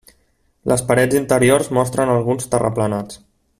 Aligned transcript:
Les 0.71 0.83
parets 0.91 1.17
interiors 1.19 1.71
mostren 1.79 2.15
alguns 2.17 2.51
terraplenats. 2.55 3.25